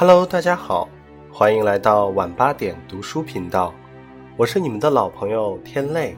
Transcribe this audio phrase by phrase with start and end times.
[0.00, 0.88] Hello，大家好，
[1.30, 3.74] 欢迎来到晚八点读书频道，
[4.34, 6.16] 我是你们的老朋友天泪。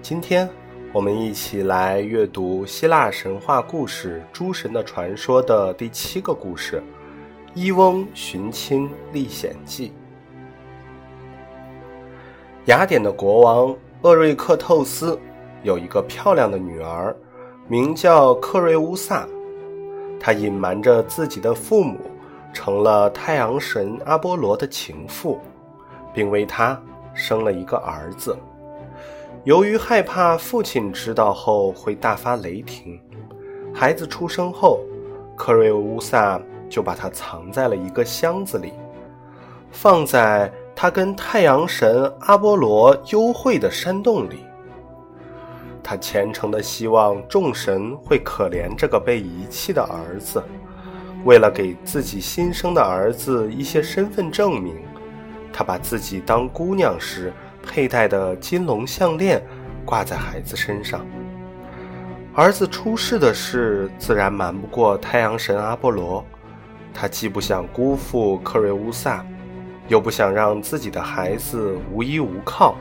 [0.00, 0.48] 今天
[0.92, 6.80] 我们一起来阅读希腊神话故事《诸神的传说》的第七个故事
[7.52, 9.88] 《伊翁寻亲历险记》。
[12.66, 15.18] 雅典的国王厄瑞克透斯
[15.64, 17.12] 有一个漂亮的女儿，
[17.66, 19.26] 名叫克瑞乌萨，
[20.20, 21.98] 他隐瞒着自己的父母。
[22.54, 25.38] 成了太阳神阿波罗的情妇，
[26.14, 26.80] 并为他
[27.12, 28.34] 生了一个儿子。
[29.42, 32.98] 由于害怕父亲知道后会大发雷霆，
[33.74, 34.80] 孩子出生后，
[35.36, 36.40] 克瑞乌萨
[36.70, 38.72] 就把他藏在了一个箱子里，
[39.70, 44.46] 放在他跟太阳神阿波罗幽会的山洞里。
[45.82, 50.42] 他虔诚的希望众神会可怜这个被遗弃的儿子。
[51.24, 54.76] 为了给自己新生的儿子一些身份证明，
[55.50, 59.42] 他把自己当姑娘时佩戴的金龙项链
[59.86, 61.04] 挂在孩子身上。
[62.34, 66.22] 儿子出世的事自然瞒不过太阳神阿波罗，
[66.92, 69.24] 他既不想辜负克瑞乌萨，
[69.88, 72.76] 又不想让自己的孩子无依无靠，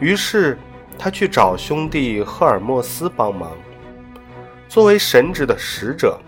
[0.00, 0.58] 于是
[0.98, 3.52] 他去找兄弟赫尔墨斯帮忙。
[4.68, 6.18] 作为神职的使者。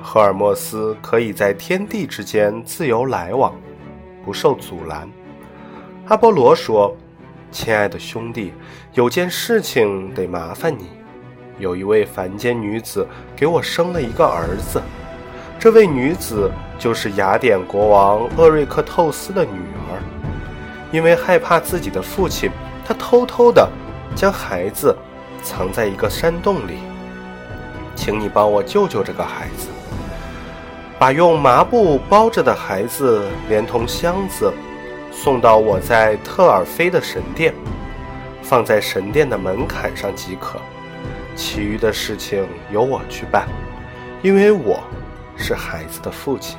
[0.00, 3.54] 赫尔墨斯可以在天地之间自由来往，
[4.24, 5.08] 不受阻拦。
[6.06, 6.96] 阿波罗说
[7.50, 8.52] ：“亲爱的兄弟，
[8.94, 10.86] 有件事情得麻烦你。
[11.58, 14.80] 有一位凡间女子给我生了一个儿子，
[15.58, 19.58] 这位女子就是雅典国王厄瑞克透斯的女
[19.90, 20.00] 儿。
[20.90, 22.50] 因为害怕自己的父亲，
[22.86, 23.68] 她偷偷地
[24.14, 24.96] 将孩子
[25.42, 26.78] 藏在一个山洞里。
[27.94, 29.68] 请你帮我救救这个孩子。”
[30.98, 34.52] 把用麻布包着的孩子连同箱子
[35.12, 37.54] 送到我在特尔菲的神殿，
[38.42, 40.58] 放在神殿的门槛上即可。
[41.36, 43.46] 其余的事情由我去办，
[44.22, 44.80] 因为我
[45.36, 46.58] 是孩子的父亲。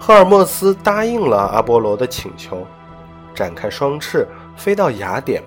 [0.00, 2.66] 赫尔墨斯答应了阿波罗的请求，
[3.32, 4.26] 展开双翅
[4.56, 5.40] 飞到雅典，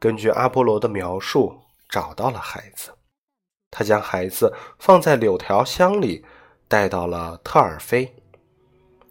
[0.00, 1.56] 根据阿波罗的描述
[1.88, 2.90] 找到了孩子。
[3.70, 6.24] 他将孩子放在柳条箱里。
[6.70, 8.14] 带到了特尔菲，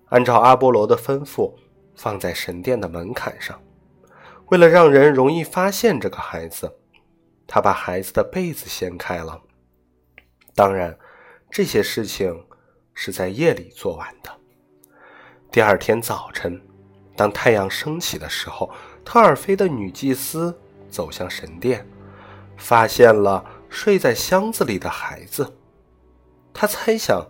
[0.08, 1.54] 按照阿波罗的吩咐，
[1.94, 3.62] 放在神殿的门槛上。
[4.46, 6.74] 为了让人容易发现这个孩子，
[7.46, 9.42] 他把孩子的被子掀开了。
[10.56, 10.98] 当然，
[11.52, 12.46] 这些事情
[12.94, 14.32] 是在夜里做完的。
[15.52, 16.66] 第二天早晨，
[17.18, 18.72] 当太阳升起的时候，
[19.04, 20.58] 特尔菲的女祭司
[20.90, 21.86] 走向神殿，
[22.56, 25.58] 发现了睡在箱子里的孩子。
[26.54, 27.28] 她猜想。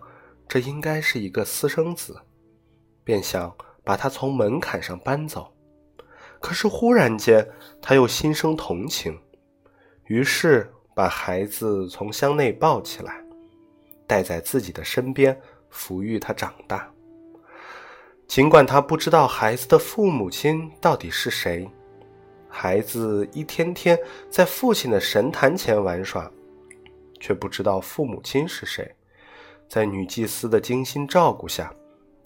[0.50, 2.20] 这应该是一个私生子，
[3.04, 5.48] 便想把他从门槛上搬走。
[6.40, 7.48] 可是忽然间，
[7.80, 9.16] 他又心生同情，
[10.06, 13.22] 于是把孩子从箱内抱起来，
[14.08, 15.40] 带在自己的身边，
[15.72, 16.90] 抚育他长大。
[18.26, 21.70] 尽管他不知道孩子的父母亲到底是谁，
[22.48, 23.96] 孩子一天天
[24.28, 26.28] 在父亲的神坛前玩耍，
[27.20, 28.92] 却不知道父母亲是谁。
[29.70, 31.72] 在女祭司的精心照顾下，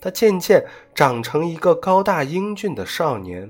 [0.01, 3.49] 他渐渐长成一个高大英俊的少年。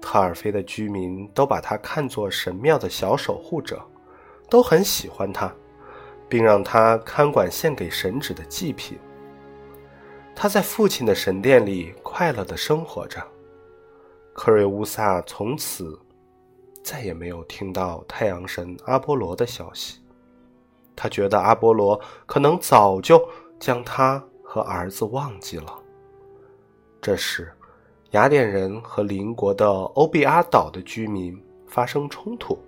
[0.00, 3.80] 特尔菲的居民都把他看作神庙的小守护者，
[4.50, 5.54] 都很喜欢他，
[6.28, 8.98] 并让他看管献给神旨的祭品。
[10.34, 13.24] 他在父亲的神殿里快乐地生活着。
[14.32, 15.96] 克瑞乌萨从此
[16.82, 20.00] 再也没有听到太阳神阿波罗的消息。
[21.00, 23.24] 他觉得阿波罗可能早就
[23.60, 25.72] 将他和儿子忘记了。
[27.00, 27.52] 这时，
[28.10, 32.58] 雅典人和邻国的欧比阿岛的居民发生冲突，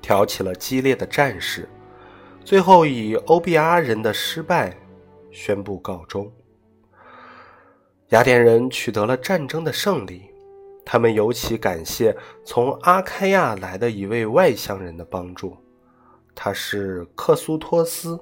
[0.00, 1.68] 挑起了激烈的战事，
[2.44, 4.78] 最后以欧比阿人的失败
[5.32, 6.30] 宣布告终。
[8.10, 10.30] 雅典人取得了战争的胜利，
[10.84, 15.56] 他们尤其感谢从阿开亚来的一位外乡人的帮助。
[16.42, 18.18] 他是克苏托斯，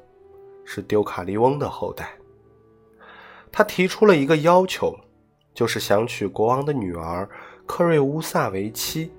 [0.64, 2.18] 是丢卡利翁的后代。
[3.52, 4.92] 他提出了一个要求，
[5.54, 7.30] 就是想娶国王的女儿
[7.64, 9.12] 克瑞乌萨为妻。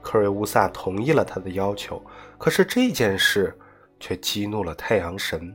[0.00, 2.00] 克瑞乌萨同意了他的要求，
[2.38, 3.52] 可是这件事
[3.98, 5.52] 却激怒了太阳神。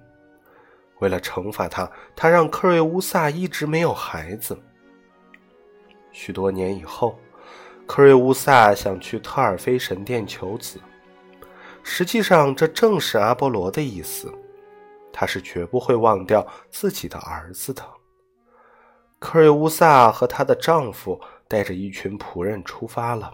[0.99, 4.59] 为了惩罚他，他让克瑞乌萨一直没有孩子。
[6.11, 7.17] 许多年以后，
[7.87, 10.77] 克瑞乌萨想去特尔菲神殿求子。
[11.83, 14.33] 实际上，这正是阿波罗的意思。
[15.11, 17.83] 他是绝不会忘掉自己的儿子的。
[19.19, 23.31] 克瑞乌萨和她的丈夫带着一群仆人出发了，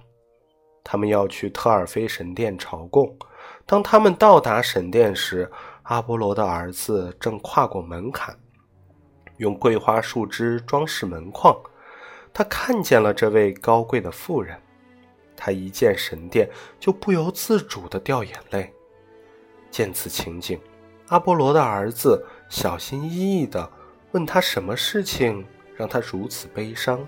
[0.83, 3.17] 他们要去特尔菲神殿朝贡。
[3.65, 5.49] 当他们到达神殿时，
[5.83, 8.37] 阿波罗的儿子正跨过门槛，
[9.37, 11.55] 用桂花树枝装饰门框。
[12.33, 14.59] 他看见了这位高贵的妇人，
[15.41, 16.49] 他一见神殿
[16.81, 18.73] 就不由自主地掉眼泪。
[19.71, 20.59] 见此情景，
[21.07, 23.71] 阿波罗的儿子小心翼翼地
[24.11, 25.45] 问他：“什么事情
[25.77, 27.07] 让他如此悲伤？”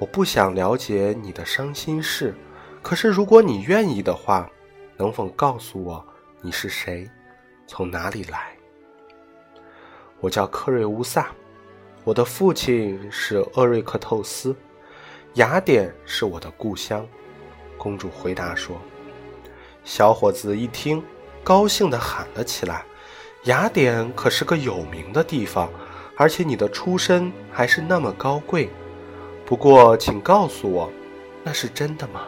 [0.00, 2.34] 我不想了解你的伤心事，
[2.82, 4.50] 可是如果你愿意的话，
[4.96, 6.04] 能否告诉我
[6.40, 7.08] 你是谁？
[7.66, 8.56] 从哪里来？
[10.18, 11.28] 我叫克瑞乌萨，
[12.02, 14.56] 我的父亲是厄瑞克透斯，
[15.34, 17.06] 雅典是我的故乡。
[17.78, 18.76] 公主回答说。
[19.84, 21.02] 小伙子一听，
[21.44, 22.84] 高兴地喊了起来
[23.44, 25.70] ：“雅典可是个有名的地方，
[26.16, 28.68] 而且你的出身还是那么高贵。
[29.46, 30.92] 不过，请告诉我，
[31.44, 32.22] 那是真的吗？”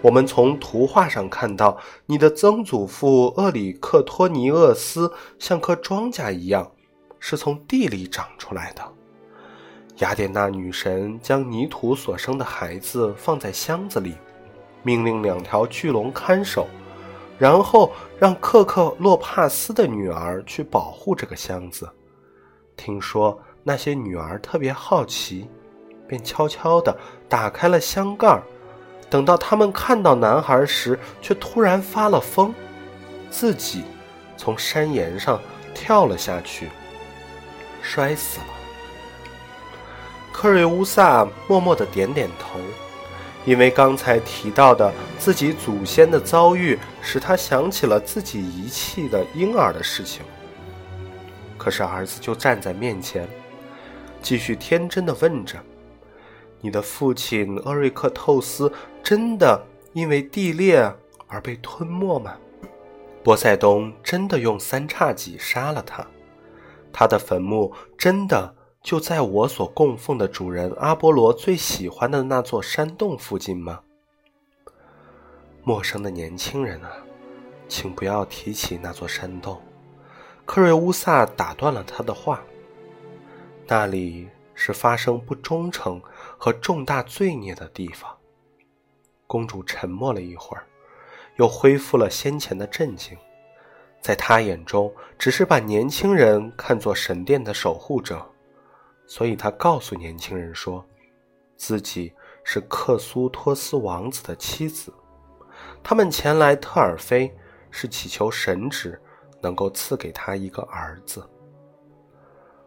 [0.00, 6.72] 我们从图画上看到，你的曾祖父厄里克托尼厄斯像棵庄稼一样，
[7.20, 8.82] 是从地里长出来的。
[9.98, 14.14] 雅典娜女神将泥土所生的孩子放在箱子里，
[14.82, 16.68] 命令两条巨龙看守，
[17.36, 21.90] 然后让克克洛帕斯的女儿去保护这个箱子。
[22.76, 25.50] 听说那些女儿特别好奇，
[26.06, 26.96] 便悄悄地
[27.28, 28.42] 打开了箱盖儿。
[29.10, 32.54] 等到他们看到男孩时，却突然发了疯，
[33.30, 33.82] 自己
[34.36, 35.40] 从山岩上
[35.74, 36.68] 跳了下去，
[37.82, 38.57] 摔死了。
[40.40, 42.60] 克瑞乌萨默默的点点头，
[43.44, 50.22] 因为刚才提到的自己祖先的遭遇，使他想起了自己遗弃的婴儿的事情。
[51.56, 53.28] 可是儿子就站在面前，
[54.22, 55.58] 继续天真的问着。
[56.60, 59.60] 你的父亲厄瑞克透斯真的
[59.92, 60.88] 因为地裂
[61.26, 62.36] 而被吞没吗？
[63.24, 66.06] 波塞冬真的用三叉戟杀了他？
[66.92, 73.80] 他的坟墓真的就在我所供奉的主人阿波罗最喜欢的那座山洞附近吗？
[75.62, 76.92] 陌生的年轻人啊，
[77.68, 79.60] 请不要提起那座山洞。
[80.44, 82.42] 克瑞乌萨打断了他的话。
[83.66, 84.28] 那里。
[84.60, 86.02] 是发生不忠诚
[86.36, 88.12] 和重大罪孽的地方。
[89.24, 90.66] 公主沉默了一会儿，
[91.36, 93.16] 又恢复了先前的镇静。
[94.00, 98.28] 在她眼中，只是把年轻人看作神殿的守护者，
[99.08, 100.84] 所以他告诉年轻人说，
[101.56, 102.12] 自己
[102.44, 104.92] 是克苏托斯王子的妻子。
[105.82, 107.34] 他们前来特尔菲，
[107.70, 109.00] 是祈求神旨
[109.40, 111.26] 能够赐给他一个儿子。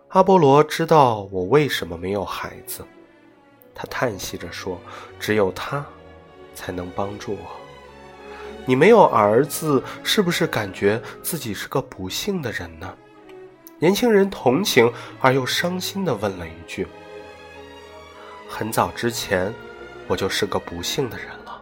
[0.10, 2.84] 阿波罗知道我为什么没有孩子，
[3.74, 4.78] 他叹息着说
[5.20, 5.86] ：“只有他，
[6.54, 7.52] 才能帮助我。”
[8.66, 12.98] 你没有儿子，是不是感觉自己是个不幸的人呢？
[13.82, 16.86] 年轻人同情而又伤心地问了一句
[18.48, 19.52] ：“很早之前，
[20.08, 21.60] 我就是个不幸的人了。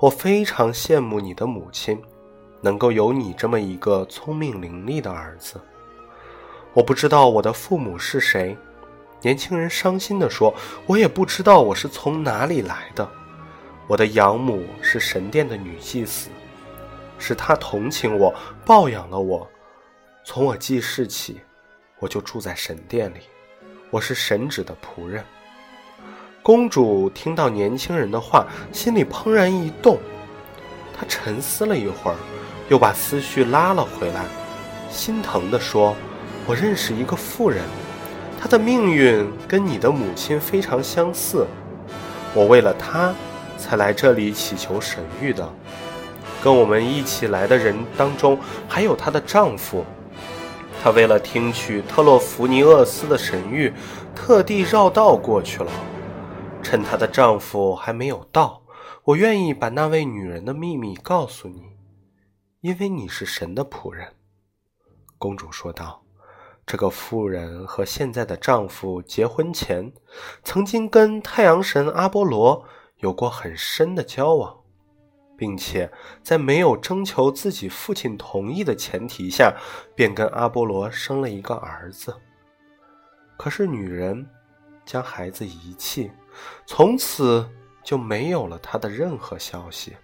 [0.00, 1.96] 我非常羡慕你的母亲，
[2.60, 5.60] 能够有你这么一个聪明伶俐的儿子。”
[6.74, 8.56] 我不知道我的父母是谁，
[9.22, 10.52] 年轻人伤心地说
[10.86, 13.08] ：“我也不知道我是从哪里来的。
[13.86, 16.30] 我的养母是神殿的女祭司，
[17.16, 18.34] 是她同情我，
[18.66, 19.48] 抱养了我。
[20.30, 21.40] 从我记事起，
[21.98, 23.20] 我就住在神殿里，
[23.88, 25.24] 我是神旨的仆人。”
[26.44, 29.96] 公主听到年轻人的话，心里怦然一动，
[30.94, 32.16] 她沉思了一会儿，
[32.68, 34.26] 又把思绪拉了回来，
[34.90, 35.96] 心疼地说。
[36.46, 37.64] 我认识一个妇人，
[38.38, 41.46] 她的命运跟你的母亲非常相似。
[42.34, 43.14] 我为了她，
[43.56, 45.50] 才来这里祈求神谕的。
[46.44, 49.82] 跟我们一起来的人当中，还有她的丈夫。
[50.82, 53.72] 她为了听取特洛弗尼厄斯的神谕，
[54.14, 55.70] 特地绕道过去了。
[56.62, 58.62] 趁她的丈夫还没有到，
[59.04, 61.62] 我愿意把那位女人的秘密告诉你，
[62.60, 64.14] 因为你是神的仆人。”
[65.18, 66.02] 公主说道。
[66.70, 69.90] 这个妇人和现在的丈夫结婚前，
[70.44, 72.62] 曾经跟太阳神阿波罗
[72.98, 74.57] 有过很深的交往，
[75.38, 75.88] 并且
[76.22, 79.54] 在没有征求自己父亲同意的前提下，
[79.94, 82.14] 便跟阿波罗生了一个儿子。
[83.36, 84.28] 可是女人
[84.84, 86.10] 将孩子遗弃，
[86.66, 87.48] 从此
[87.84, 89.96] 就没有了他的任何消息。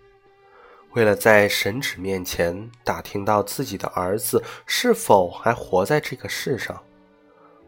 [0.93, 6.81] 为了在神旨面前打听到自己的儿子是否还活在这个世上，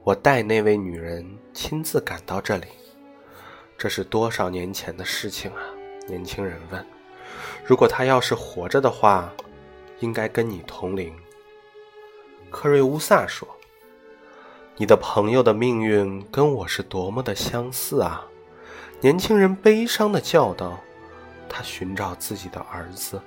[0.05, 2.69] 我带那位女人亲自赶到这里。
[3.77, 5.59] 这是多少年前的事情啊？
[6.07, 6.96] 年轻人问。
[7.67, 9.33] 如果他要是活着的话，
[9.99, 11.13] 应该跟你同龄。
[12.49, 13.49] 克瑞乌萨说
[14.79, 18.25] ：“你的朋友的命运跟我是多么的相似啊！”
[19.03, 20.79] 年轻人悲伤的叫道。
[21.49, 23.21] 他寻找自己的儿子，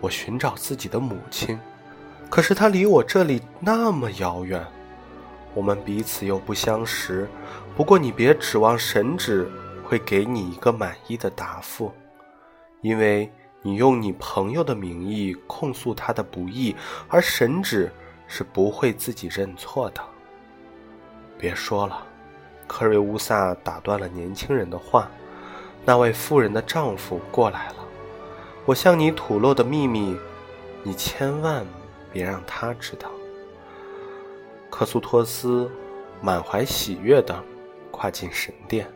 [0.00, 1.58] 我寻找自己的母亲，
[2.28, 4.62] 可是他离我这里那么遥远，
[5.54, 7.28] 我们彼此又不相识。
[7.76, 9.50] 不过你别指望神旨
[9.84, 11.92] 会给你一个满意的答复，
[12.80, 13.30] 因为
[13.62, 16.74] 你用你朋友的名义控诉他的不义，
[17.08, 17.92] 而神旨
[18.26, 20.00] 是不会自己认错的。
[21.38, 22.06] 别说了，
[22.66, 25.10] 克瑞乌萨打断了年轻人的话。
[25.82, 27.76] 那位妇人的丈夫过来了，
[28.66, 30.14] 我向你吐露的秘密，
[30.82, 31.66] 你千万
[32.12, 33.10] 别让他知道。
[34.68, 35.70] 克苏托斯
[36.20, 37.42] 满怀喜悦地
[37.90, 38.86] 跨进神殿，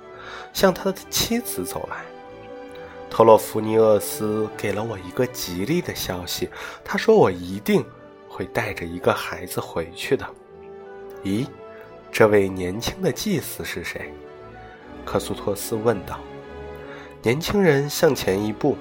[0.53, 2.05] 向他的妻子走来。
[3.17, 6.49] 特洛弗尼厄斯给了我一个吉利的消息，
[6.85, 7.87] 他说我一定
[8.29, 10.27] 会带着一个孩子回去的。
[11.23, 11.47] 咦，
[12.11, 14.13] 这位年轻的祭司是谁？
[15.05, 16.19] 克苏托斯问道。
[17.23, 18.77] 年轻人向前一步，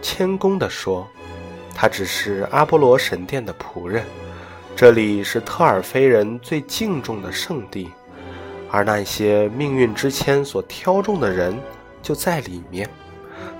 [0.00, 1.06] 谦恭地说
[1.76, 4.06] ：“他只是阿波罗神殿的仆人，
[4.74, 7.90] 这里是特尔菲人最敬重的圣地，
[8.70, 11.54] 而那些命运之签所挑中的人
[12.00, 12.88] 就在里面。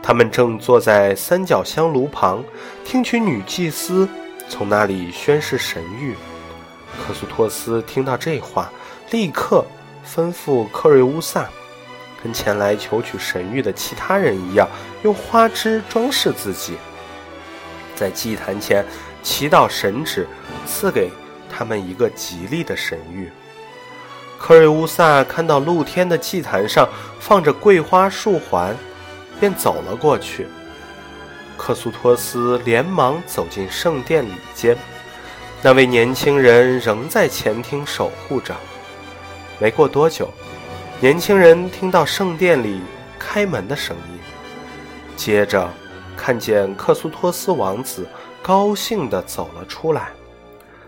[0.02, 2.42] 他们正坐在三角香炉旁，
[2.84, 4.08] 听取女祭司
[4.48, 6.14] 从那里宣誓神谕。”
[7.06, 8.70] 克苏托斯听到这话，
[9.10, 9.64] 立刻
[10.06, 11.48] 吩咐克瑞乌萨。
[12.22, 14.66] 跟前来求取神谕的其他人一样，
[15.02, 16.74] 用花枝装饰自己，
[17.94, 18.82] 在祭坛前
[19.22, 20.26] 祈祷神旨
[20.64, 21.10] 赐给
[21.50, 23.28] 他们一个吉利的神谕。
[24.38, 26.88] 克瑞乌萨看到露天的祭坛上
[27.20, 28.74] 放着桂花树环，
[29.38, 30.46] 便走了过去。
[31.56, 34.76] 克苏托斯连忙走进圣殿里间，
[35.62, 38.54] 那位年轻人仍在前厅守护着。
[39.58, 40.28] 没过多久。
[41.00, 42.80] 年轻人听到圣殿里
[43.18, 44.18] 开门的声音，
[45.16, 45.68] 接着
[46.16, 48.06] 看见克苏托斯王子
[48.40, 50.12] 高兴地走了出来。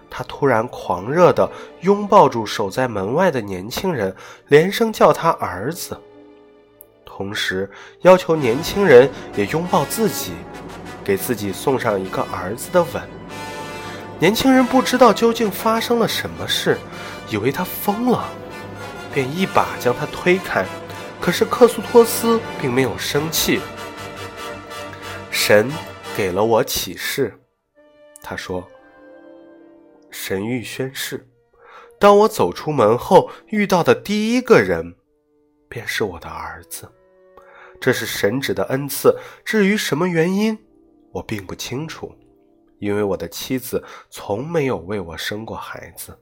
[0.09, 1.51] 他突然狂热地
[1.81, 4.15] 拥抱住守在门外的年轻人，
[4.49, 6.01] 连声叫他儿子，
[7.17, 7.71] 同时
[8.03, 10.33] 要求年轻人也拥抱自己，
[11.03, 13.03] 给自己送上一个儿子的吻。
[14.19, 16.77] 年轻人不知道究竟发生了什么事，
[17.31, 18.29] 以为他疯了。
[19.15, 20.67] 便一把将他推开，
[21.19, 23.61] 可是克苏托斯并没有生气。
[25.31, 25.73] 神
[26.15, 27.33] 给了我启示，
[28.23, 28.63] 他说
[30.13, 31.27] ：“神谕宣誓，
[31.99, 34.97] 当我走出门后遇到的第一个人，
[35.67, 36.87] 便是我的儿子。
[37.81, 39.17] 这是神旨的恩赐。
[39.45, 40.59] 至于什么原因，
[41.13, 42.15] 我并不清楚，
[42.79, 46.19] 因为我的妻子从没有为我生过孩子。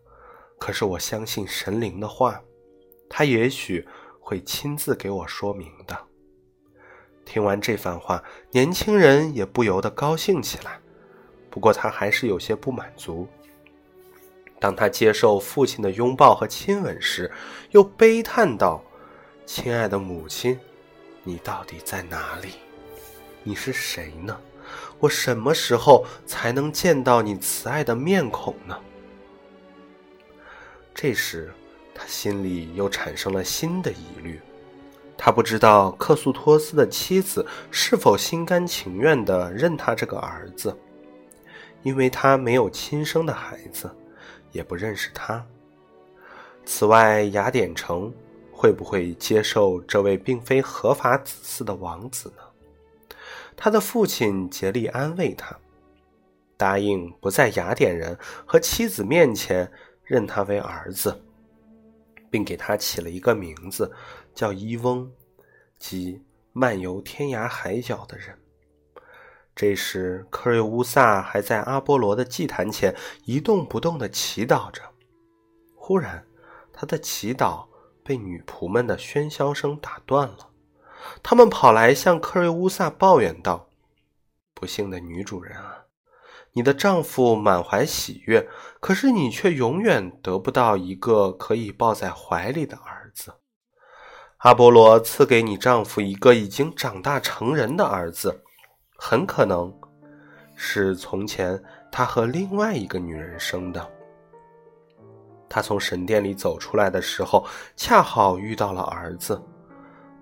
[0.58, 2.40] 可是我相信神灵的话。”
[3.06, 3.86] 他也许
[4.18, 5.96] 会亲自给我说明的。
[7.24, 8.20] 听完这番话，
[8.50, 10.80] 年轻人也不由得高兴起来。
[11.48, 13.28] 不过他还是有些不满足。
[14.58, 17.30] 当他接受父亲的拥抱和亲吻时，
[17.70, 18.82] 又悲叹道
[19.46, 20.58] ：“亲爱的母亲，
[21.24, 22.50] 你到底在哪里？
[23.42, 24.38] 你是谁呢？
[25.00, 28.78] 我什么时候才能见到你慈爱的面孔呢？”
[30.94, 31.52] 这时。
[31.96, 34.40] 他心里又产生了新的疑虑，
[35.16, 40.76] 他不知道克苏托斯的妻子是否心甘情愿地认他这个儿子，
[41.84, 43.88] 因为他没有亲生的孩子，
[44.50, 45.46] 也不认识他。
[46.64, 48.12] 此外，雅典城
[48.64, 52.42] 会不会接受这位并非合法子嗣的王子呢？
[53.54, 55.54] 他的父亲竭力安慰他，
[56.56, 59.70] 答应不在雅典人和妻子面前
[60.02, 61.20] 认他为儿子。
[62.30, 63.92] 并给他起了一个名字，
[64.34, 65.12] 叫伊翁，
[65.78, 66.22] 即
[66.54, 68.34] 漫游天涯海角的人。
[69.54, 74.80] 这时，克瑞乌萨还在阿波罗的祭坛前一动不动地祈祷着。
[75.76, 76.26] 忽然，
[76.72, 77.66] 他的祈祷
[78.04, 80.50] 被女仆们的喧嚣声打断了。
[81.22, 83.68] 他们跑来向克瑞乌萨抱怨道
[84.54, 85.80] ：“不幸的女主人啊！”
[86.56, 93.34] 你的丈夫满怀喜悦，可是你却永远得不到一个可以抱在怀里的儿子。
[94.36, 98.44] 阿波罗赐给你丈夫一个已经长大成人的儿子，
[98.96, 99.74] 很可能
[100.54, 103.90] 是从前他和另外一个女人生的。
[105.54, 107.46] 他从神殿里走出来的时候，
[107.76, 109.40] 恰好遇到了儿子。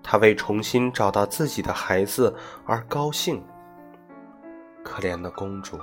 [0.03, 2.31] 他为重新找到自己的孩子
[2.67, 3.43] 而高兴。
[4.83, 5.79] 可怜的公主，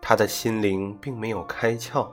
[0.00, 2.10] 她的心灵并没有开窍，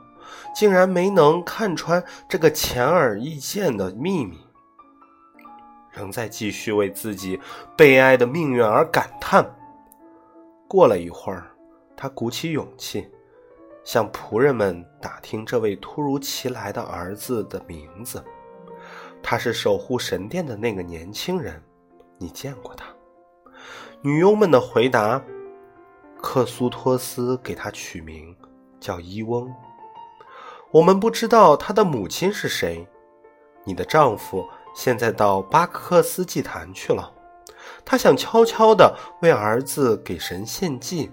[0.54, 4.38] 竟然没能看穿这个显而易见的秘密，
[5.90, 7.40] 仍在继续为自己
[7.78, 9.50] 悲哀的命运而感叹。
[10.68, 11.50] 过了一会儿，
[11.96, 13.10] 她鼓起勇气。
[13.88, 18.22] 向仆人们打听这位突如其来的儿子的名字，
[19.24, 21.64] 他是守护神殿的那个年轻人，
[22.18, 22.86] 你见过他？
[24.02, 25.24] 女佣们的回答：
[26.22, 28.36] 克苏托斯给他取名
[28.78, 29.50] 叫伊翁。
[30.72, 32.86] 我们不知道他的母亲是谁。
[33.64, 37.10] 你的丈夫现在到巴克斯祭坛去了，
[37.86, 41.10] 他想悄悄地为儿子给神献祭。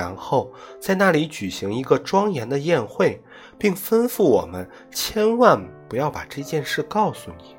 [0.00, 3.22] 然后在那里举行一个庄严的宴会，
[3.58, 7.54] 并吩咐我们千万不要把这件事告诉你。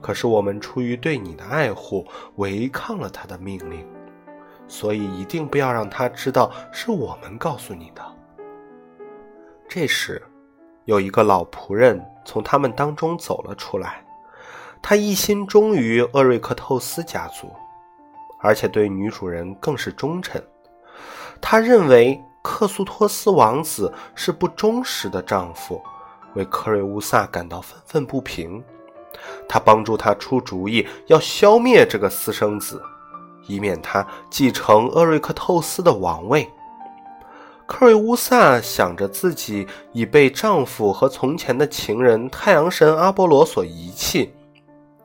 [0.00, 3.86] 可是我们出于对你的爱护，违抗了他的命令，
[4.66, 8.02] 所以一定不要让他知道是我们告诉你的。
[9.68, 10.22] 这时，
[10.86, 14.02] 有一个老仆人从他们当中走了出来，
[14.80, 17.52] 他一心忠于厄瑞克透斯家族，
[18.40, 20.42] 而且对女主人更是忠诚。
[21.40, 25.80] 他认为克苏托斯王子是不忠实的丈夫，
[26.34, 28.62] 为克瑞乌萨感到愤愤不平。
[29.48, 32.80] 他帮助他出主意，要消灭这个私生子，
[33.46, 36.48] 以免他继承厄瑞克透斯的王位。
[37.66, 44.32] 克瑞乌萨想着自己已被丈夫和从前的情人太阳神阿波罗所遗弃，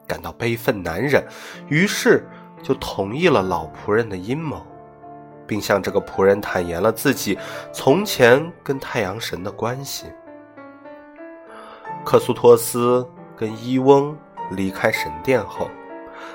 [0.08, 1.25] 感到悲愤难忍，
[1.68, 2.27] 于是
[2.63, 4.65] 就同意了老仆人的阴谋。
[5.47, 7.37] 并向这个仆人坦言了自己
[7.71, 10.05] 从前跟太阳神的关系。
[12.03, 14.15] 克苏托斯跟伊翁
[14.51, 15.69] 离开神殿后，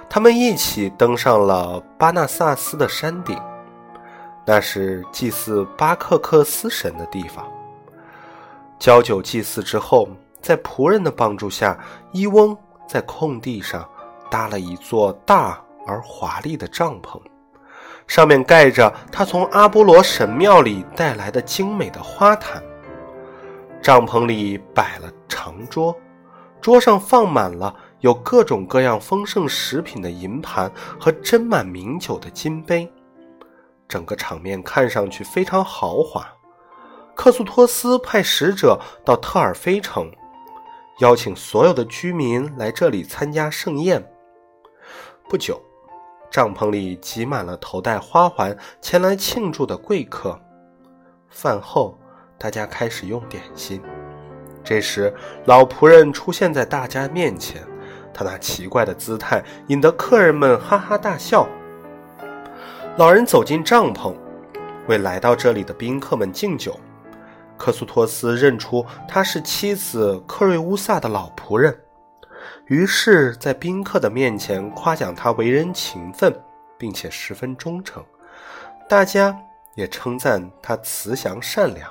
[0.09, 3.41] 他们一起登上了巴纳萨斯的山顶，
[4.45, 7.47] 那是祭祀巴克克斯神的地方。
[8.79, 10.09] 交酒祭祀之后，
[10.41, 11.79] 在仆人的帮助下，
[12.13, 12.57] 伊翁
[12.89, 13.89] 在空地上
[14.31, 17.21] 搭了一座大而华丽的帐篷。
[18.11, 22.61] 上面盖着他从阿波罗神庙里带来的精美的花毯。
[23.81, 25.97] 帐篷里摆了长桌，
[26.61, 30.69] 桌上放满了有各种各样丰盛食品的银盘
[30.99, 32.93] 和斟满名酒的金杯，
[33.87, 36.27] 整个场面看上去非常豪华。
[37.15, 40.11] 克苏托斯派使者到特尔菲城，
[40.99, 44.05] 邀请所有的居民来这里参加盛宴。
[45.29, 45.63] 不久。
[46.31, 50.41] 帐篷里挤满了头戴花环前来庆祝的贵客。
[51.29, 51.99] 饭后，
[52.39, 53.83] 大家开始用点心。
[54.63, 55.13] 这时，
[55.47, 57.67] 老仆人出现在大家面前，
[58.15, 61.49] 他那奇怪的姿态引得客人们哈哈大笑。
[62.97, 64.15] 老人走进帐篷，
[64.87, 66.79] 为来到这里的宾客们敬酒。
[67.57, 71.77] 克苏托斯认出他是妻子克瑞乌萨的老仆人。
[72.67, 76.35] 于是，在宾客的面前夸奖他为人勤奋，
[76.79, 78.05] 并且十分忠诚。
[78.89, 79.37] 大家
[79.75, 81.91] 也称赞他慈祥善良。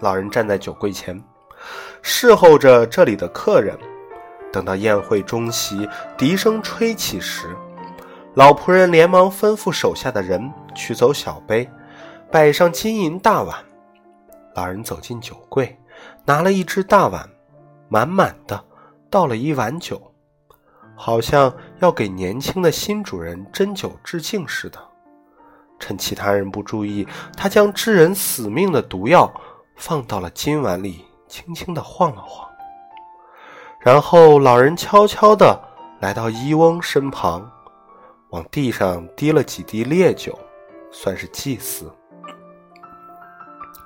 [0.00, 1.22] 老人站在酒柜前，
[2.02, 3.76] 侍候着这里的客人。
[4.52, 7.54] 等到宴会中席，笛声吹起时，
[8.34, 11.68] 老仆人连忙吩咐手下的人取走小杯，
[12.30, 13.56] 摆上金银大碗。
[14.54, 15.78] 老人走进酒柜，
[16.24, 17.28] 拿了一只大碗，
[17.88, 18.64] 满满的。
[19.10, 20.12] 倒了一碗酒，
[20.94, 24.78] 好像要给年轻的新主人斟酒致敬似的。
[25.78, 29.30] 趁其他人不注意，他将致人死命的毒药
[29.76, 32.48] 放到了金碗里，轻轻地晃了晃。
[33.78, 35.60] 然后，老人悄悄地
[36.00, 37.48] 来到伊翁身旁，
[38.30, 40.36] 往地上滴了几滴烈酒，
[40.90, 41.92] 算是祭祀。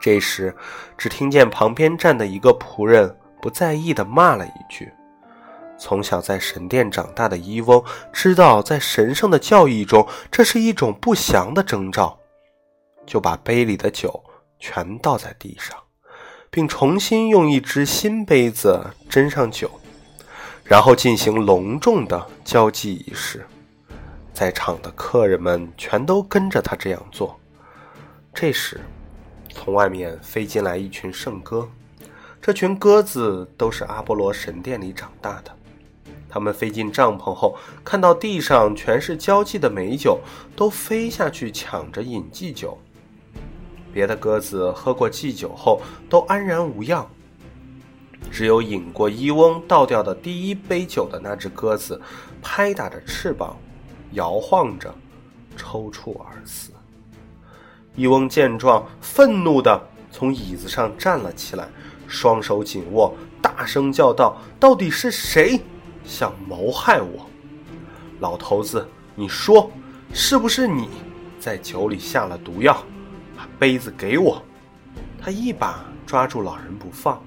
[0.00, 0.56] 这时，
[0.96, 4.90] 只听见旁边站的一个仆人不在意地骂了一句。
[5.80, 12.18] 从小在神殿长大的伊翁知道，在神圣的教义中，这是一种不祥的征兆，
[13.06, 14.22] 就把杯里的酒
[14.58, 15.76] 全倒在地上，
[16.50, 19.70] 并重新用一只新杯子斟上酒，
[20.62, 23.46] 然后进行隆重的交际仪式。
[24.34, 27.38] 在场的客人们全都跟着他这样做。
[28.34, 28.78] 这时，
[29.48, 31.66] 从外面飞进来一群圣鸽，
[32.40, 35.56] 这群鸽子都是阿波罗神殿里长大的。
[36.30, 40.20] 他们飞进帐篷后，看到地上全是交际的美酒，
[40.54, 42.78] 都飞下去抢着饮祭酒。
[43.92, 47.04] 别的鸽子喝过祭酒后都安然无恙，
[48.30, 52.00] 只有饮过伊翁倒掉的第一杯酒的那只鸽子，
[52.40, 53.56] 拍打着翅膀，
[54.12, 54.94] 摇晃着，
[55.56, 56.70] 抽搐而死。
[57.96, 61.68] 伊翁见状，愤怒地从椅子上站了起来，
[62.06, 63.12] 双手紧握，
[63.42, 65.60] 大声叫道：“到底是谁
[66.10, 67.30] 想谋害我？
[68.18, 69.70] 老头子，你说，
[70.12, 70.88] 是不是你
[71.38, 72.76] 在酒里下了毒药？
[73.36, 74.42] 把杯子给我！”
[75.22, 77.22] 他一把抓住老人不放，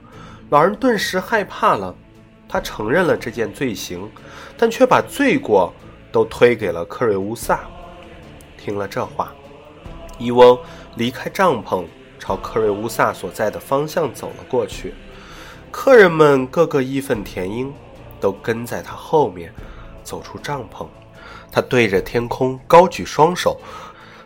[0.49, 1.95] 老人顿时害怕了。
[2.45, 4.11] 他承认了这件罪行，
[4.57, 5.73] 但却把罪过
[6.11, 7.61] 都推给了克瑞乌萨。
[8.57, 9.33] 听了这话。
[10.19, 10.59] 伊翁
[10.97, 11.85] 离开帐篷，
[12.19, 14.93] 朝克瑞乌萨所在的方向走了过去。
[15.71, 17.73] 客人们个个义愤填膺，
[18.23, 19.53] 都跟在他后面
[20.01, 20.87] 走出帐篷。
[21.51, 23.59] 他对着天空高举双手，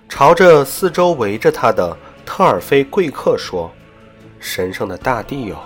[0.08, 3.72] 朝着四周围着他的特尔菲贵客说
[4.40, 5.58] ：“神圣的大地哦，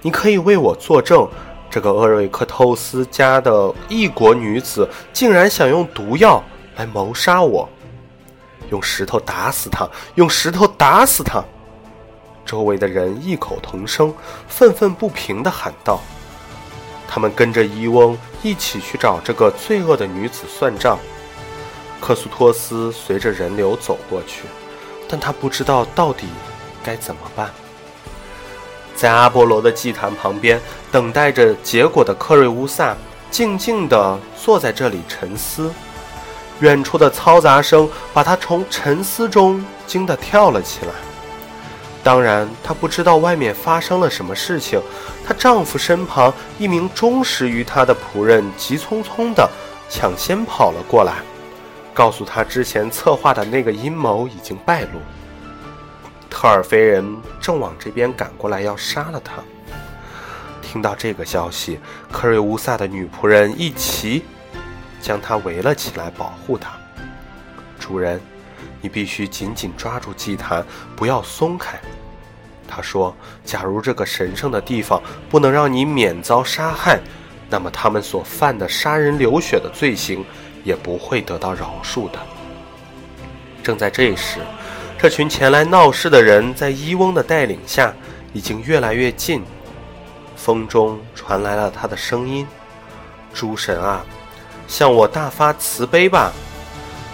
[0.00, 1.28] 你可以为我作证，
[1.68, 6.42] 这个厄瑞克透斯家的异国女子竟然想用毒药
[6.76, 7.68] 来谋杀我。”
[8.70, 9.86] 用石头打死他！
[10.14, 11.44] 用石头打死他！
[12.46, 14.12] 周围的人异口同声、
[14.48, 16.00] 愤愤不平地喊道
[17.08, 20.98] ：“他们跟着伊翁一起去找这个罪恶的女子算账。”
[22.00, 24.42] 克苏托斯随着人流走过去，
[25.08, 26.26] 但他不知道到底
[26.82, 27.50] 该怎么办。
[28.94, 30.60] 在阿波罗的祭坛旁边
[30.92, 32.94] 等待着结果的克瑞乌萨，
[33.30, 35.72] 静静地坐在这里沉思。
[36.60, 40.92] 远处的嘈杂声把他从沉思中惊得跳了起来。
[42.04, 44.80] 当然，她不知道外面发生了什么事情。
[45.26, 49.50] 她丈夫身旁一名忠实于她的仆人急匆匆地
[49.88, 51.14] 抢先跑了过来，
[51.94, 55.00] 告诉她之前策划的那个阴谋已经败露。
[56.28, 59.42] 特尔菲人正往这边赶过来，要杀了他。
[60.60, 61.80] 听到这个消息，
[62.12, 64.22] 克瑞乌萨的女仆人一齐。
[65.00, 66.70] 将他围了起来，保护他。
[67.78, 68.18] 主人，
[68.84, 70.62] 你必须紧紧抓住祭坛，
[70.94, 71.80] 不要松开。
[72.68, 77.00] 他说：“假如这个神圣的地方不能让你免遭杀害，
[77.48, 80.22] 那么他们所犯的杀人流血的罪行
[80.64, 82.18] 也不会得到饶恕的。”
[83.64, 84.40] 正在这时，
[84.98, 87.90] 这群前来闹事的人在伊翁的带领下
[88.34, 89.42] 已经越来越近。
[90.36, 92.46] 风中传来了他的声音
[93.32, 94.04] ：“诸神啊！”
[94.68, 96.30] 向我大发慈悲吧！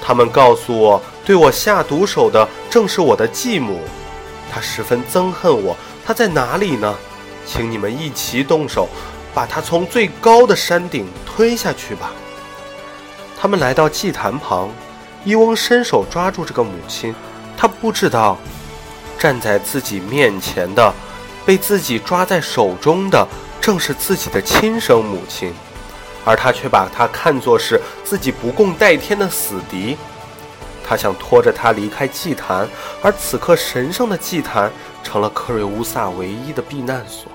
[0.02, 1.00] 他们告诉我，
[1.30, 3.82] 对我下毒手的正是我的继母，
[4.50, 5.76] 她十分憎恨我。
[6.04, 6.92] 她在哪里呢？
[7.46, 8.88] 请你们一齐动手，
[9.32, 12.10] 把她从最高的山顶推下去吧！
[13.40, 14.70] 他们来到祭坛旁，
[15.24, 17.14] 伊翁伸手抓住这个母亲，
[17.56, 18.36] 他不知道，
[19.16, 20.92] 站在自己面前的，
[21.46, 23.24] 被自己抓在手中的，
[23.60, 25.54] 正是自己的亲生母亲。
[26.24, 29.96] 而他却把她看作是自己不共戴天的死敌，
[30.90, 32.68] 他想拖着他离开祭坛，
[33.00, 34.68] 而此刻神圣的祭坛
[35.04, 37.30] 成了克瑞乌萨唯一的避难所。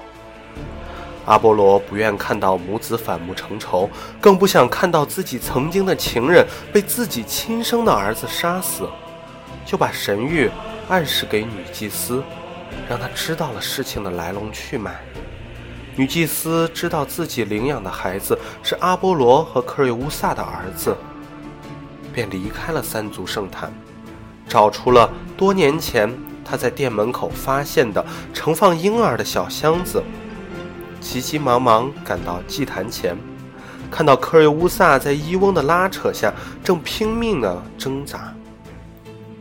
[1.23, 3.89] 阿波罗不愿看到母子反目成仇，
[4.19, 8.89] 更不想看到自己曾经的情人被自己亲生的儿子杀死，
[9.65, 10.49] 就把神谕
[10.89, 12.21] 暗示给女祭司，
[12.89, 14.99] 让她知道了事情的来龙去脉。
[15.95, 20.93] 女祭司知道自己领养的孩子是阿波罗和克瑞乌萨的儿子，
[22.15, 23.69] 便离开了三足圣坛，
[24.47, 26.09] 找出了多年前
[26.45, 30.01] 他在店门口发现的盛放婴儿的小箱子，
[31.01, 33.17] 急急忙忙赶到祭坛前，
[33.91, 38.33] 看到克瑞乌萨在伊翁的拉扯下正拼命地挣扎。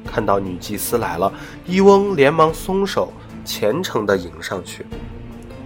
[0.05, 1.33] 看到女祭司来了，
[1.65, 3.13] 伊翁连忙松手，
[3.45, 4.85] 虔诚地迎上去，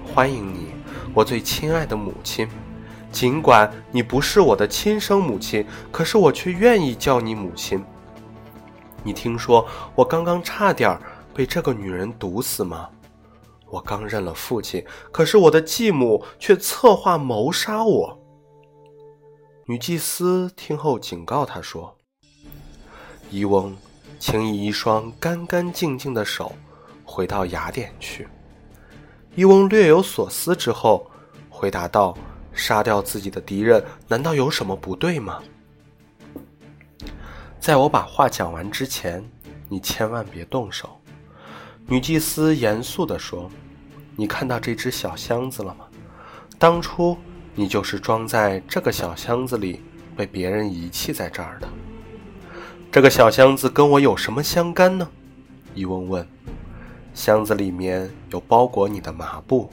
[0.05, 0.68] 欢迎你。
[1.14, 2.47] 我最亲爱的母亲，
[3.11, 7.83] 尽管你不是我的亲生母亲，可是我却愿意叫你母亲。
[9.03, 10.99] 你听说我刚刚差点
[11.35, 12.88] 被这个女人毒死吗？
[13.71, 18.18] 我刚认了父亲，可是我的继母却策划谋杀我。
[19.66, 21.94] 女祭司听后警告他说
[23.31, 23.77] ：“伊翁，
[24.18, 26.53] 请以一双干干净净的手
[27.05, 28.27] 回到雅典去。”
[29.37, 31.11] 伊翁略有所思之后，
[31.51, 32.16] 回答道
[32.59, 35.40] ：“杀掉自己的敌人，难道有什么不对吗？”
[37.61, 39.25] 在我把话讲完之前，
[39.68, 41.01] 你千万别动手。”
[41.87, 43.51] 女祭司严肃地说
[44.14, 45.87] ：“你看到这只小箱子了吗？
[46.59, 47.16] 当初
[47.55, 49.81] 你就是装在这个小箱子里
[50.16, 51.68] 被别人遗弃在这儿的。
[52.90, 55.09] 这个小箱子跟我有什么相干呢？
[55.75, 56.27] 伊翁问。
[57.14, 59.73] 箱子里面有包裹你的麻布，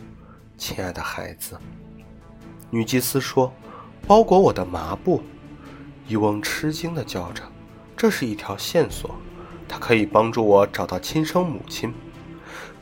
[0.58, 1.58] 亲爱的孩子。
[2.76, 3.54] 女祭司说
[4.06, 5.24] ：“包裹我的麻布。”
[6.10, 7.42] 伊翁吃惊地叫着
[7.96, 9.16] ：“这是一条线索，
[9.66, 11.94] 它可以帮助我找到亲生母亲。”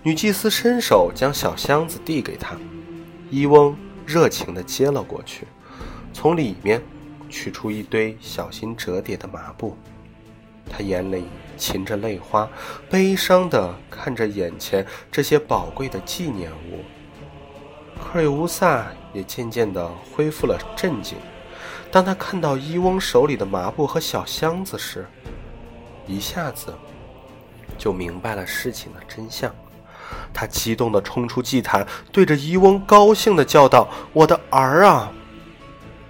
[0.01, 2.57] 女祭司伸手将小箱子递给他，
[3.29, 5.45] 伊翁热情地接了过去，
[6.11, 6.81] 从里面
[7.29, 9.77] 取出一堆小心折叠的麻布。
[10.67, 11.25] 他眼里
[11.55, 12.49] 噙着泪花，
[12.89, 16.79] 悲伤地看着眼前这些宝贵的纪念物。
[18.03, 21.17] 克瑞乌萨也渐渐地恢复了镇静。
[21.89, 25.07] 当他看到伊翁手里的麻布和小箱子时，
[26.05, 26.73] 一下子
[27.77, 29.53] 就明白了事情的真相。
[30.33, 35.11] 他激动地冲出祭坛，对着伊翁高兴地叫道：“我的儿啊！”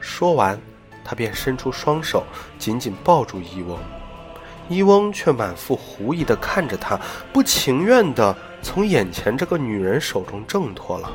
[0.01, 0.59] 说完，
[1.05, 2.23] 他便伸出双手，
[2.57, 3.77] 紧紧抱住伊翁。
[4.67, 6.99] 伊翁却满腹狐疑地看着他，
[7.31, 11.11] 不情愿地从眼前这个女人手中挣脱了。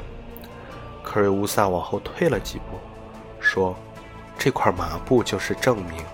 [1.10, 2.78] 克瑞乌萨往后退了几步，
[3.40, 3.74] 说
[4.38, 6.04] ：“这块麻布就是证明，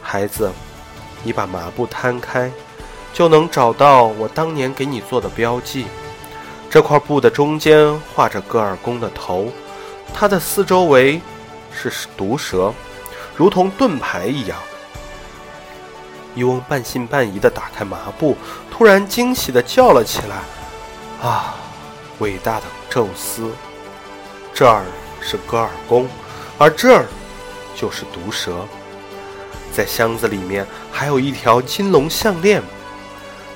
[0.00, 0.50] 孩子，
[1.22, 2.50] 你把麻布摊开，
[3.12, 5.84] 就能找到我当年给你做的标记。
[6.70, 9.48] 这块布的中间画着戈尔公的头，
[10.14, 11.20] 它的四周围
[11.70, 12.72] 是毒蛇，
[13.36, 14.56] 如同盾牌一样。”
[16.34, 18.38] 伊翁半信半疑地打开麻布，
[18.70, 20.38] 突然惊喜地叫了起来
[21.22, 21.56] ：“啊，
[22.20, 23.50] 伟大的宙斯！
[24.54, 24.84] 这儿
[25.20, 26.08] 是戈尔宫，
[26.56, 27.04] 而这儿
[27.74, 28.64] 就是毒蛇。
[29.72, 32.62] 在箱子里面还有一条金龙项链。”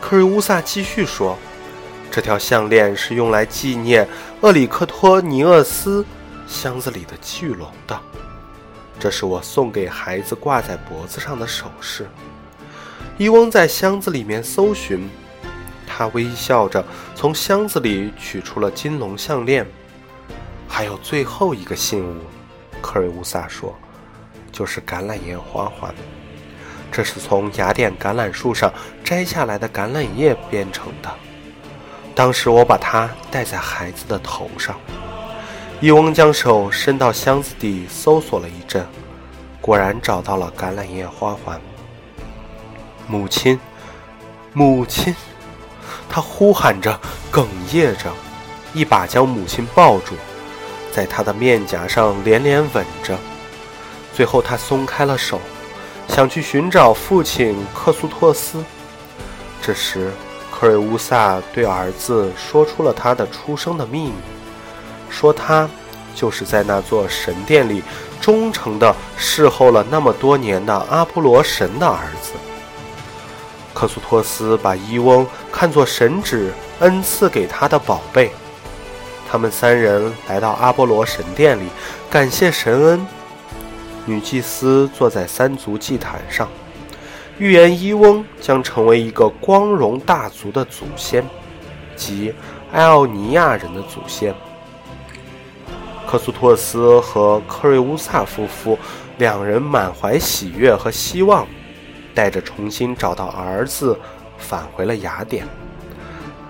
[0.00, 1.38] 克瑞乌萨继续说
[2.10, 4.08] ：“这条项链是用来纪念
[4.40, 6.04] 厄里克托尼厄斯
[6.48, 7.98] 箱子里的巨龙的。
[8.98, 12.08] 这是我送给孩子挂在脖子上的首饰。”
[13.18, 15.08] 伊翁在箱子里面搜寻，
[15.86, 16.84] 他微笑着
[17.14, 19.66] 从箱子里取出了金龙项链，
[20.68, 22.20] 还有最后一个信物。
[22.80, 23.74] 克瑞乌萨说
[24.52, 25.92] ：“就是橄榄叶花环，
[26.92, 31.10] 这是从雅典橄榄树上摘下来的橄榄叶编成的。
[32.14, 34.78] 当时我把它戴在孩子的头上。”
[35.80, 38.84] 伊翁将手伸到箱子底搜索了一阵，
[39.60, 41.60] 果然找到了橄榄叶花环。
[43.06, 43.58] 母亲，
[44.52, 45.14] 母亲，
[46.08, 46.98] 他呼喊着，
[47.30, 48.12] 哽咽着，
[48.74, 50.14] 一把将母亲抱住，
[50.92, 53.16] 在他的面颊上连连吻着。
[54.14, 55.40] 最后，他松开了手，
[56.08, 58.64] 想去寻找父亲克苏托斯。
[59.62, 60.10] 这时，
[60.50, 64.14] 克瑞乌萨对儿子说出了他的出生的秘密，
[65.08, 65.68] 说他
[66.14, 67.82] 就是在那座神殿里
[68.20, 72.32] 忠诚地侍候了那么多年的阿波罗神的儿子。
[73.72, 78.32] 克苏托斯把伊翁看作神旨恩赐给他的宝贝。
[79.30, 81.64] 他们三人来到阿波罗神殿里，
[82.10, 83.06] 感谢神恩。
[84.06, 86.48] 女祭司坐在三足祭坛上，
[87.38, 91.22] 预言伊翁将成为一个光荣大族的祖先，
[91.94, 92.32] 即
[92.72, 94.34] 埃奥尼亚人的祖先。
[96.06, 98.78] 克苏托斯和克瑞乌萨夫妇
[99.18, 101.46] 两人满怀喜悦和希望。
[102.14, 103.96] 带着重新找到儿子，
[104.38, 105.46] 返回了雅典。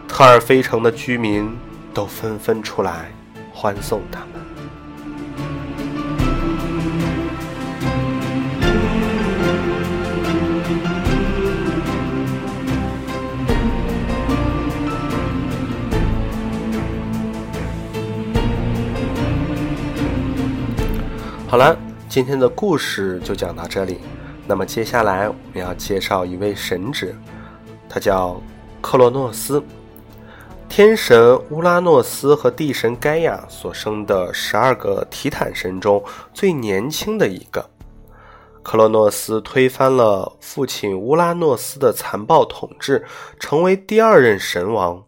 [0.07, 1.55] 特尔菲城的居民
[1.93, 3.11] 都纷纷出来
[3.53, 4.29] 欢送他们。
[21.51, 21.75] 好了，
[22.11, 24.01] 今天的故事就讲到这里。
[24.47, 27.15] 那么接下来我们要介绍一位神祇，
[27.89, 28.39] 他叫
[28.83, 29.63] 克洛诺斯，
[30.69, 37.71] 天神乌拉诺斯和地神盖亚所生的十二个提坦神中最年轻的一个。
[38.63, 43.05] 克洛诺斯推翻了父亲乌拉诺斯的残暴统治，
[43.41, 45.07] 成为第二任神王。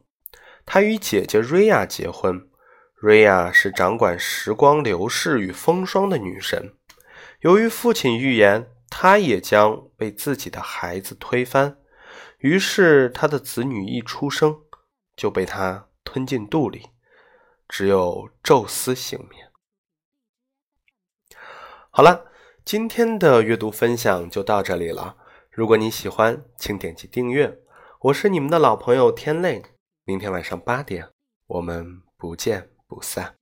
[0.65, 2.49] 他与姐姐瑞亚结婚，
[2.95, 6.73] 瑞亚是掌管时光流逝与风霜的女神。
[7.41, 8.67] 由于父亲预言。
[8.93, 11.77] 他也将被自己的孩子推翻，
[12.39, 14.57] 于是他的子女一出生
[15.21, 16.89] 就被他吞进肚里，
[17.69, 19.51] 只有宙斯幸免。
[21.91, 22.33] 好了，
[22.65, 25.19] 今天的阅读分享就到这里了。
[25.51, 27.61] 如果你喜欢，请点击订阅。
[28.01, 29.63] 我是你们的老朋友天泪，
[30.05, 31.11] 明天晚上八点，
[31.49, 33.40] 我们不见不散。